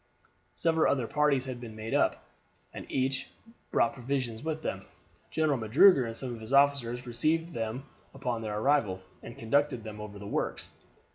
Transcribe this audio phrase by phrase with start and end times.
[0.55, 2.23] Several other parties had been made up,
[2.73, 3.29] and each
[3.69, 4.87] brought provisions with them.
[5.29, 10.01] General Magruder and some of his officers received them upon their arrival, and conducted them
[10.01, 10.71] over the works.